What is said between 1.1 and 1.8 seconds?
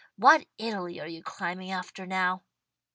climbing